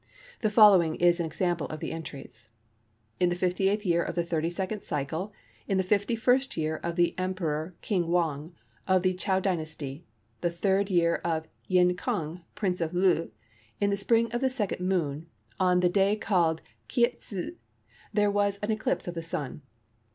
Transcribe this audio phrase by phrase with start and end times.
[0.39, 5.31] The following is an example of the entries:—"In the 58th year of the 32nd cycle
[5.67, 8.55] in the 51st year of the Emperor King Wang,
[8.87, 10.03] of the Chow Dynasty,
[10.39, 13.31] the 3rd year of Yin Kung, Prince of Loo,
[13.79, 15.27] in the spring, the second moon,
[15.59, 17.57] on the day called Kea Tsze,
[18.11, 19.61] there was an eclipse of the Sun."